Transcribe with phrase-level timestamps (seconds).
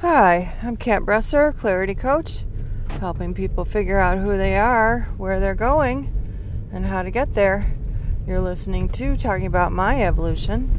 [0.00, 2.44] Hi, I'm Kat Bresser, Clarity Coach,
[3.00, 6.12] helping people figure out who they are, where they're going,
[6.72, 7.74] and how to get there.
[8.24, 10.70] You're listening to Talking About My Evolution.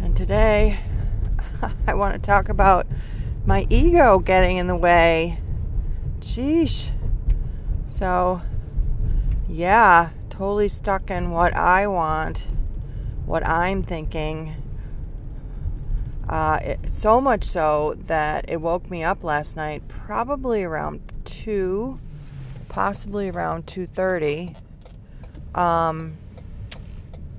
[0.00, 0.78] And today,
[1.88, 2.86] I want to talk about
[3.44, 5.40] my ego getting in the way.
[6.20, 6.90] Sheesh.
[7.88, 8.42] So,
[9.48, 12.44] yeah, totally stuck in what I want,
[13.26, 14.54] what I'm thinking
[16.28, 21.98] uh, it, so much so that it woke me up last night, probably around two,
[22.68, 24.54] possibly around two thirty.
[25.54, 26.18] Um,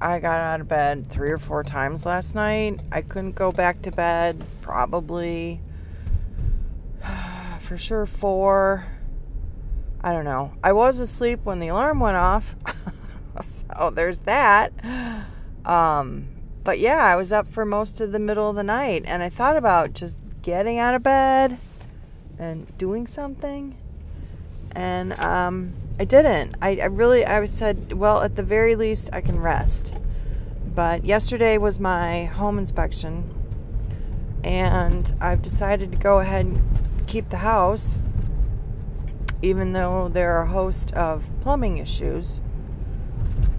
[0.01, 2.79] I got out of bed three or four times last night.
[2.91, 4.43] I couldn't go back to bed.
[4.61, 5.61] Probably,
[7.59, 8.87] for sure, four.
[10.01, 10.53] I don't know.
[10.63, 12.55] I was asleep when the alarm went off,
[13.43, 14.71] so there's that.
[15.65, 19.23] Um, but yeah, I was up for most of the middle of the night and
[19.23, 21.57] I thought about just getting out of bed
[22.37, 23.77] and doing something.
[24.71, 26.55] And um, I didn't.
[26.61, 29.95] I, I really, I said, well, at the very least, I can rest.
[30.73, 33.29] But yesterday was my home inspection,
[34.43, 36.61] and I've decided to go ahead and
[37.07, 38.01] keep the house,
[39.41, 42.41] even though there are a host of plumbing issues.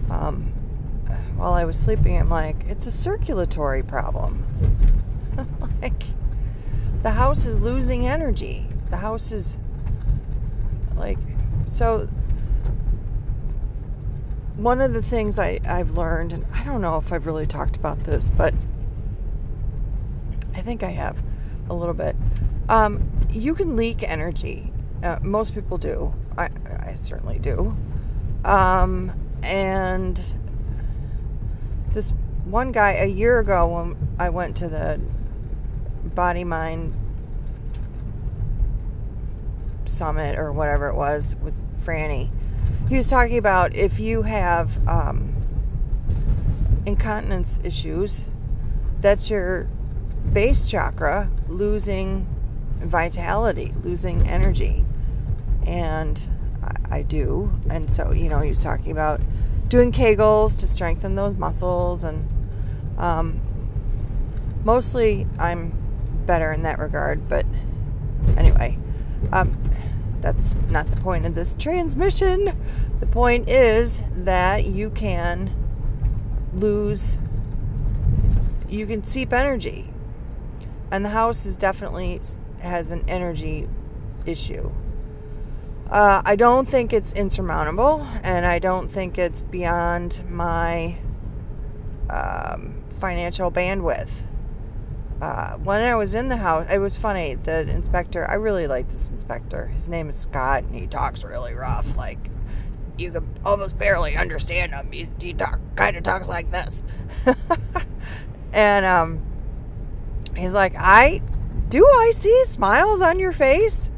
[0.09, 0.53] Um,
[1.41, 4.45] while I was sleeping, I'm like, it's a circulatory problem.
[5.83, 6.05] like,
[7.03, 8.67] the house is losing energy.
[8.91, 9.57] The house is
[10.97, 11.19] like,
[11.65, 12.07] so.
[14.57, 17.77] One of the things I, I've learned, and I don't know if I've really talked
[17.77, 18.53] about this, but
[20.55, 21.17] I think I have
[21.71, 22.15] a little bit.
[22.69, 24.71] Um, you can leak energy.
[25.03, 26.13] Uh, most people do.
[26.37, 27.75] I, I certainly do.
[28.45, 30.23] Um, and
[31.93, 32.13] this
[32.45, 35.01] one guy a year ago when I went to the
[36.05, 36.95] Body Mind
[39.87, 42.31] Summit or whatever it was with Franny,
[42.89, 45.35] he was talking about if you have um,
[46.87, 48.25] incontinence issues,
[49.01, 49.69] that's your
[50.33, 52.27] base chakra losing
[52.81, 54.85] vitality, losing energy.
[55.67, 56.21] And
[56.63, 57.53] I, I do.
[57.69, 59.21] And so, you know, he was talking about
[59.71, 62.29] doing Kegels to strengthen those muscles, and
[62.99, 63.41] um,
[64.65, 65.73] mostly I'm
[66.27, 67.29] better in that regard.
[67.29, 67.47] But
[68.37, 68.77] anyway,
[69.33, 69.57] um,
[70.21, 72.55] that's not the point of this transmission.
[72.99, 75.55] The point is that you can
[76.53, 77.17] lose,
[78.69, 79.89] you can seep energy,
[80.91, 82.21] and the house is definitely
[82.59, 83.69] has an energy
[84.27, 84.71] issue.
[85.91, 90.99] Uh, I don't think it's insurmountable, and I don't think it's beyond my
[92.09, 94.11] um, financial bandwidth.
[95.21, 97.35] Uh, when I was in the house, it was funny.
[97.35, 99.67] The inspector, I really like this inspector.
[99.67, 101.97] His name is Scott, and he talks really rough.
[101.97, 102.31] Like,
[102.97, 104.93] you can almost barely understand him.
[104.93, 106.85] He, he talk, kind of talks like this.
[108.53, 109.21] and um,
[110.37, 111.21] he's like, I
[111.69, 113.91] do I see smiles on your face?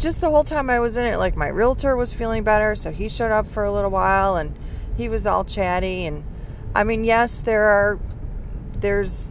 [0.00, 2.90] Just the whole time I was in it, like my realtor was feeling better, so
[2.90, 4.58] he showed up for a little while and
[4.96, 6.06] he was all chatty.
[6.06, 6.24] And
[6.74, 8.00] I mean, yes, there are,
[8.78, 9.30] there's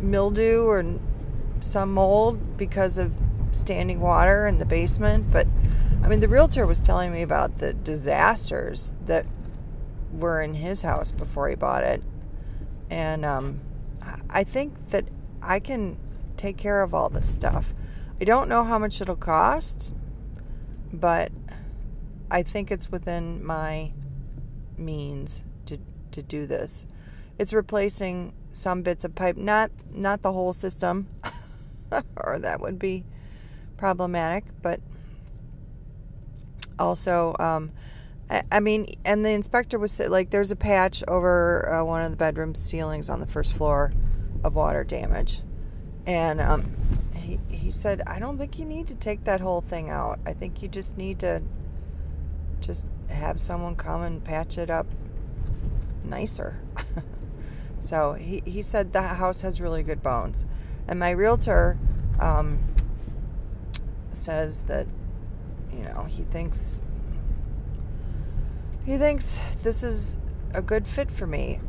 [0.00, 0.84] mildew or
[1.60, 3.12] some mold because of
[3.52, 5.46] standing water in the basement, but
[6.02, 9.24] I mean, the realtor was telling me about the disasters that
[10.12, 12.02] were in his house before he bought it.
[12.90, 13.60] And um,
[14.28, 15.06] I think that
[15.40, 15.96] I can
[16.36, 17.72] take care of all this stuff.
[18.22, 19.92] I don't know how much it'll cost,
[20.92, 21.32] but
[22.30, 23.90] I think it's within my
[24.78, 25.78] means to
[26.12, 26.86] to do this.
[27.36, 31.08] It's replacing some bits of pipe, not not the whole system,
[32.16, 33.02] or that would be
[33.76, 34.78] problematic, but
[36.78, 37.72] also um,
[38.52, 42.16] I, mean, and the inspector was like, there's a patch over uh, one of the
[42.16, 43.92] bedroom ceilings on the first floor
[44.44, 45.40] of water damage.
[46.06, 49.90] And um, he, he said, I don't think you need to take that whole thing
[49.90, 50.18] out.
[50.26, 51.42] I think you just need to
[52.60, 54.86] just have someone come and patch it up
[56.04, 56.58] nicer.
[57.80, 60.44] so he, he said the house has really good bones.
[60.86, 61.78] And my realtor
[62.20, 62.58] um,
[64.12, 64.86] says that,
[65.72, 66.80] you know, he thinks
[68.84, 70.18] he thinks this is
[70.52, 71.60] a good fit for me.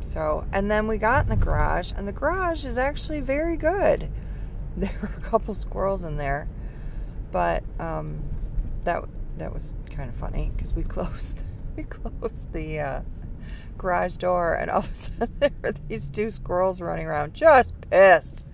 [0.00, 4.08] So, and then we got in the garage, and the garage is actually very good.
[4.80, 6.48] There were a couple squirrels in there,
[7.32, 8.22] but um,
[8.84, 9.04] that
[9.38, 11.38] that was kind of funny because we closed
[11.76, 13.00] we closed the uh,
[13.78, 17.72] garage door, and all of a sudden there were these two squirrels running around, just
[17.90, 18.46] pissed.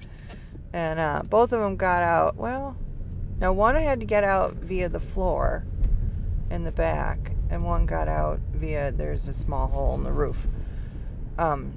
[0.72, 2.36] And uh, both of them got out.
[2.36, 2.76] Well,
[3.40, 5.64] no, one had to get out via the floor
[6.50, 10.46] in the back, and one got out via there's a small hole in the roof.
[11.38, 11.72] Um,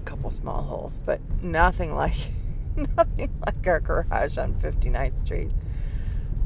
[0.00, 2.14] a couple small holes, but nothing like
[2.96, 5.50] nothing like our garage on 59th Street.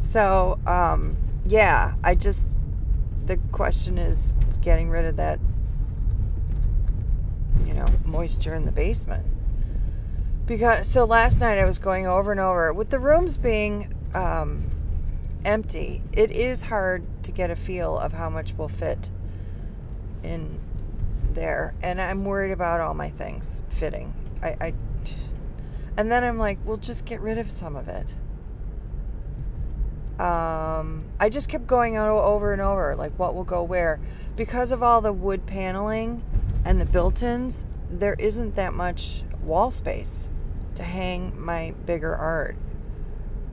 [0.00, 1.16] So, um,
[1.46, 2.58] yeah, I just
[3.26, 5.38] the question is getting rid of that
[7.66, 9.26] you know, moisture in the basement.
[10.46, 14.70] Because so last night I was going over and over with the rooms being um,
[15.44, 16.02] empty.
[16.12, 19.10] It is hard to get a feel of how much will fit
[20.22, 20.58] in
[21.34, 24.14] there, and I'm worried about all my things fitting.
[24.42, 24.74] I, I
[25.98, 28.14] and then I'm like, well, just get rid of some of it.
[30.20, 33.98] Um, I just kept going over and over, like what will go where,
[34.36, 36.22] because of all the wood paneling
[36.64, 37.66] and the built-ins.
[37.90, 40.28] There isn't that much wall space
[40.76, 42.56] to hang my bigger art.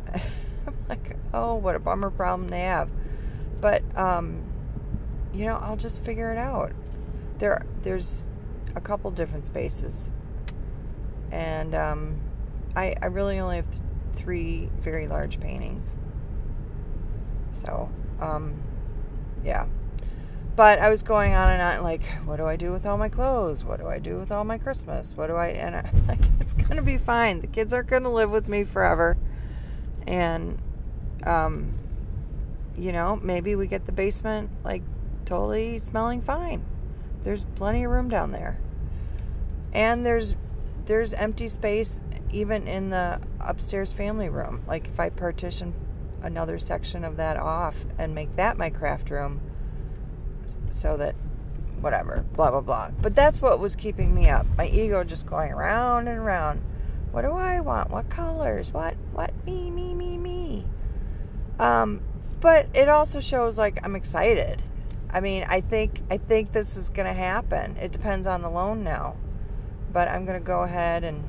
[0.13, 2.91] I'm like, oh, what a bummer problem to have.
[3.59, 4.44] But um,
[5.33, 6.74] you know, I'll just figure it out.
[7.39, 8.27] There, there's
[8.75, 10.12] a couple different spaces,
[11.31, 12.19] and um,
[12.75, 13.81] I, I really only have th-
[14.16, 15.95] three very large paintings.
[17.54, 17.89] So,
[18.19, 18.62] um,
[19.44, 19.66] yeah.
[20.56, 23.10] But I was going on and on, like, what do I do with all my
[23.10, 23.63] clothes?
[23.63, 25.16] What do I do with all my Christmas?
[25.16, 25.48] What do I?
[25.48, 27.42] And I'm like, it's gonna be fine.
[27.42, 29.18] The kids aren't gonna live with me forever,
[30.07, 30.57] and,
[31.24, 31.74] um,
[32.77, 34.83] you know, maybe we get the basement like
[35.25, 36.63] totally smelling fine.
[37.24, 38.60] There's plenty of room down there,
[39.74, 40.36] and there's
[40.86, 42.01] there's empty space
[42.35, 44.61] even in the upstairs family room.
[44.67, 45.73] Like if I partition
[46.21, 49.39] another section of that off and make that my craft room
[50.69, 51.15] so that
[51.79, 52.89] whatever, blah, blah, blah.
[53.01, 54.45] But that's what was keeping me up.
[54.57, 56.61] My ego just going around and around.
[57.11, 57.89] What do I want?
[57.89, 58.73] What colors?
[58.73, 60.65] What, what, me, me, me, me.
[61.57, 62.01] Um,
[62.41, 64.61] but it also shows like I'm excited.
[65.09, 67.77] I mean, I think, I think this is going to happen.
[67.77, 69.15] It depends on the loan now.
[69.93, 71.23] But I'm going to go ahead and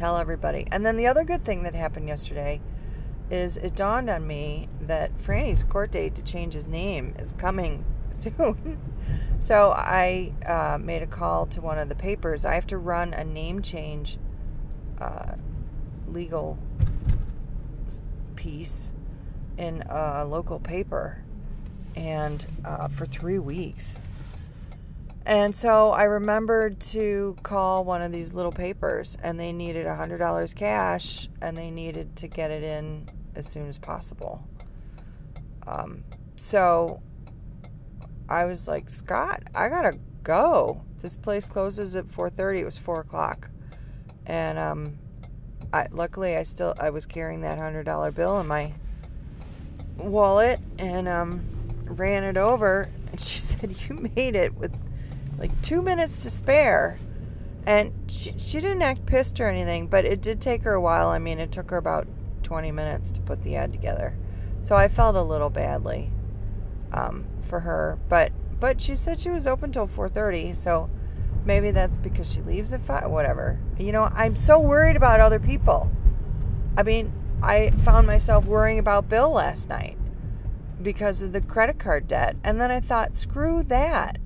[0.00, 0.66] tell everybody.
[0.72, 2.62] And then the other good thing that happened yesterday
[3.30, 7.84] is it dawned on me that Franny's court date to change his name is coming
[8.10, 8.78] soon.
[9.40, 12.46] so I uh, made a call to one of the papers.
[12.46, 14.16] I have to run a name change
[14.98, 15.34] uh,
[16.08, 16.56] legal
[18.36, 18.92] piece
[19.58, 21.22] in a local paper
[21.94, 23.96] and uh, for three weeks.
[25.26, 30.54] And so I remembered to call one of these little papers, and they needed $100
[30.54, 34.42] cash, and they needed to get it in as soon as possible.
[35.66, 36.04] Um,
[36.36, 37.02] so
[38.28, 40.82] I was like, Scott, I gotta go.
[41.02, 42.60] This place closes at 4:30.
[42.60, 43.50] It was four o'clock,
[44.26, 44.98] and um,
[45.72, 48.72] I luckily I still I was carrying that hundred dollar bill in my
[49.96, 51.42] wallet and um,
[51.84, 52.88] ran it over.
[53.10, 54.76] And she said, "You made it with
[55.40, 56.98] like two minutes to spare."
[57.66, 61.08] And she, she didn't act pissed or anything, but it did take her a while.
[61.08, 62.06] I mean, it took her about
[62.42, 64.16] 20 minutes to put the ad together.
[64.62, 66.10] So I felt a little badly
[66.92, 70.90] um, for her, but but she said she was open till 4:30, so
[71.44, 73.58] maybe that's because she leaves at 5 whatever.
[73.78, 75.90] You know, I'm so worried about other people.
[76.76, 79.96] I mean, I found myself worrying about Bill last night
[80.82, 84.18] because of the credit card debt, and then I thought, screw that.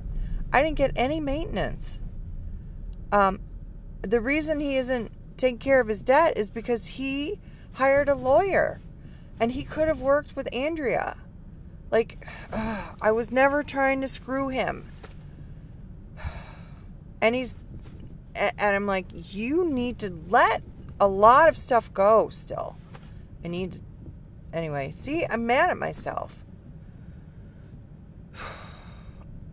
[0.54, 1.98] I didn't get any maintenance.
[3.10, 3.40] Um,
[4.02, 7.40] the reason he isn't taking care of his debt is because he
[7.72, 8.80] hired a lawyer
[9.40, 11.16] and he could have worked with Andrea.
[11.90, 14.86] Like, ugh, I was never trying to screw him.
[17.20, 17.56] And he's,
[18.34, 20.62] and I'm like, you need to let
[21.00, 22.76] a lot of stuff go still.
[23.42, 23.80] I need, to,
[24.52, 26.43] anyway, see, I'm mad at myself.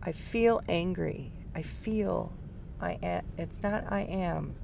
[0.02, 1.32] I feel angry.
[1.54, 2.32] I feel
[2.80, 4.54] I am, it's not I am.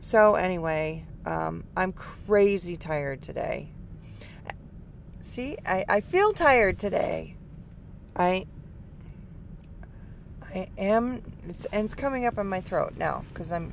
[0.00, 3.68] So, anyway, um, I'm crazy tired today.
[5.20, 7.34] See, I, I feel tired today.
[8.16, 8.46] I
[10.52, 13.72] I am, it's, and it's coming up in my throat now because I'm.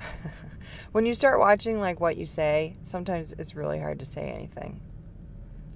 [0.92, 4.80] when you start watching like what you say, sometimes it's really hard to say anything.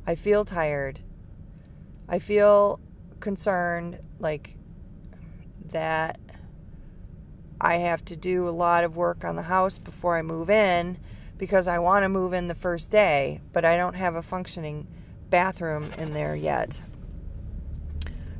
[0.07, 1.01] I feel tired.
[2.09, 2.81] I feel
[3.21, 4.57] concerned, like
[5.73, 6.21] that
[7.61, 10.99] I have to do a lot of work on the house before I move in
[11.39, 14.87] because I want to move in the first day, but I don't have a functioning
[15.31, 16.81] bathroom in there yet.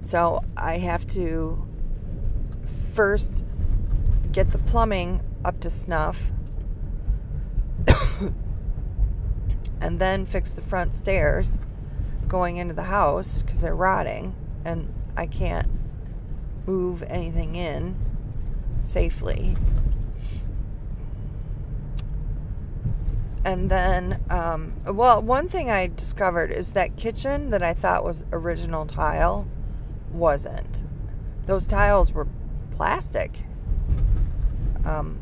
[0.01, 1.67] So I have to
[2.95, 3.45] first
[4.33, 6.21] get the plumbing up to snuff
[9.81, 11.59] and then fix the front stairs
[12.29, 15.69] going into the house because they're rotting and I can't
[16.67, 17.97] move anything in
[18.83, 19.57] safely.
[23.45, 28.25] And then, um, well, one thing I discovered is that kitchen that I thought was
[28.33, 29.47] original tile
[30.11, 30.83] wasn't.
[31.45, 32.27] Those tiles were
[32.71, 33.39] plastic.
[34.87, 35.21] Um,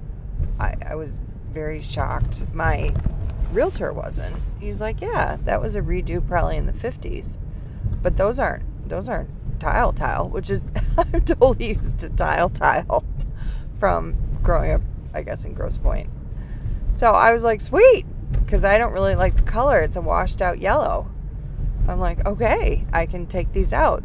[0.61, 1.21] I, I was
[1.53, 2.45] very shocked.
[2.55, 2.95] My
[3.53, 4.37] realtor wasn't.
[4.61, 7.39] He's like, yeah, that was a redo probably in the 50s.
[8.03, 9.31] But those aren't those aren't
[9.61, 13.05] tile tile, which is I'm totally used to tile tile
[13.79, 14.83] from growing up,
[15.15, 16.11] I guess, in Grosse Pointe.
[16.95, 19.81] So I was like, sweet, because I don't really like the color.
[19.81, 21.11] It's a washed out yellow.
[21.89, 24.05] I'm like, okay, I can take these out.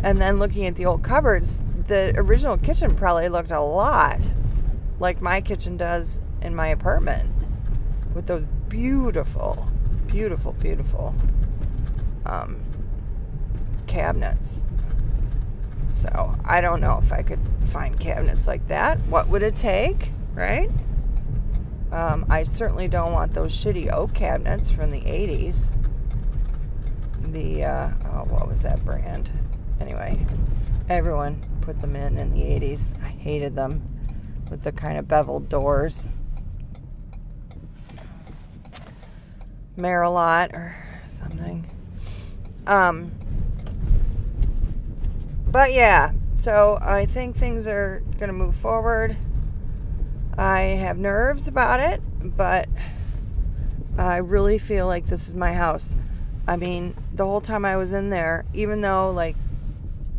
[0.00, 4.20] And then looking at the old cupboards, the original kitchen probably looked a lot
[5.00, 7.30] like my kitchen does in my apartment
[8.14, 9.66] with those beautiful,
[10.06, 11.14] beautiful, beautiful
[12.26, 12.60] um,
[13.86, 14.64] cabinets.
[15.88, 17.40] So I don't know if I could
[17.72, 18.98] find cabinets like that.
[19.06, 20.70] What would it take, right?
[21.90, 25.70] Um, I certainly don't want those shitty oak cabinets from the 80s.
[27.32, 29.30] The, uh, oh, what was that brand?
[29.80, 30.26] Anyway,
[30.88, 32.92] everyone put them in in the 80s.
[33.02, 33.82] I hated them
[34.50, 36.08] with the kind of beveled doors.
[39.78, 40.76] Merillat or
[41.18, 41.66] something.
[42.66, 43.12] Um,
[45.46, 49.16] but yeah, so I think things are going to move forward.
[50.36, 52.68] I have nerves about it, but
[53.96, 55.96] I really feel like this is my house.
[56.46, 59.36] I mean, the whole time I was in there, even though like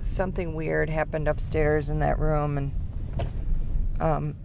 [0.02, 2.72] something weird happened upstairs in that room and
[4.00, 4.36] um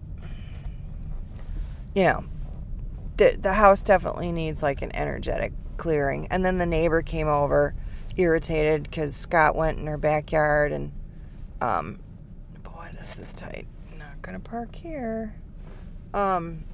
[1.94, 2.24] you know,
[3.16, 6.26] the the house definitely needs like an energetic clearing.
[6.30, 7.74] And then the neighbor came over,
[8.16, 10.92] irritated because Scott went in her backyard and,
[11.60, 11.98] um,
[12.62, 13.66] boy, this is tight.
[13.98, 15.34] Not gonna park here.
[16.12, 16.64] Um,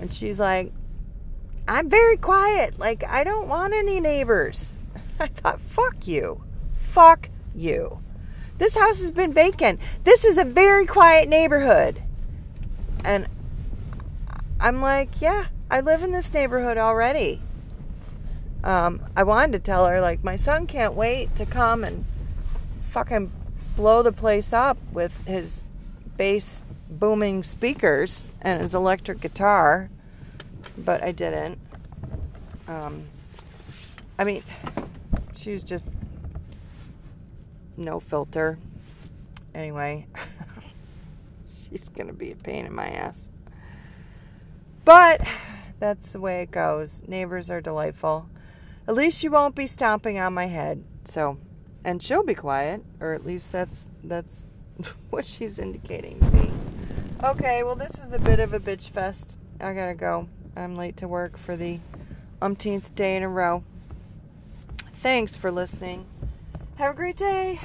[0.00, 0.72] and she's like,
[1.66, 2.78] I'm very quiet.
[2.78, 4.76] Like I don't want any neighbors.
[5.20, 6.42] I thought, fuck you,
[6.80, 8.00] fuck you.
[8.56, 9.80] This house has been vacant.
[10.04, 12.00] This is a very quiet neighborhood.
[13.04, 13.26] And
[14.64, 17.38] I'm like, yeah, I live in this neighborhood already.
[18.64, 22.06] Um, I wanted to tell her, like, my son can't wait to come and
[22.88, 23.30] fucking
[23.76, 25.64] blow the place up with his
[26.16, 29.90] bass booming speakers and his electric guitar,
[30.78, 31.58] but I didn't.
[32.66, 33.02] Um,
[34.18, 34.42] I mean,
[35.36, 35.90] she was just
[37.76, 38.58] no filter.
[39.54, 40.06] Anyway,
[41.68, 43.28] she's gonna be a pain in my ass.
[44.84, 45.22] But
[45.80, 47.02] that's the way it goes.
[47.06, 48.28] Neighbors are delightful.
[48.86, 50.84] At least you won't be stomping on my head.
[51.04, 51.38] So,
[51.84, 54.46] and she'll be quiet, or at least that's that's
[55.10, 56.50] what she's indicating to me.
[57.22, 59.38] Okay, well this is a bit of a bitch fest.
[59.60, 60.28] I gotta go.
[60.56, 61.80] I'm late to work for the
[62.42, 63.64] umpteenth day in a row.
[64.96, 66.06] Thanks for listening.
[66.76, 67.60] Have a great day.